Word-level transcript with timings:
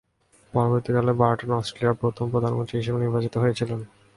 পরবর্তীকালে 0.53 1.11
বার্টন 1.21 1.51
অস্ট্রেলিয়ার 1.53 1.99
প্রথম 2.01 2.25
প্রধানমন্ত্রী 2.33 2.75
হিসেবে 2.79 3.01
নির্বাচিত 3.03 3.33
হয়েছিলেন। 3.37 3.79